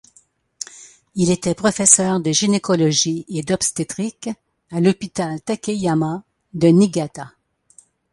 Il 1.13 1.29
était 1.29 1.53
professeur 1.53 2.19
de 2.19 2.31
gynécologie 2.31 3.23
et 3.29 3.43
d'obstétrique 3.43 4.31
à 4.71 4.81
l'hôpital 4.81 5.39
Takeyama 5.41 6.23
de 6.55 6.69
Niigata. 6.69 7.33